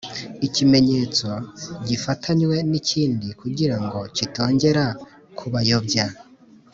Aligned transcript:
ikimenyetso 0.47 1.27
gifatanywe 1.87 2.55
nikindi 2.69 3.27
kugira 3.41 3.75
ngo 3.83 3.99
kitongera 4.15 4.85
kubayobya 5.37 6.05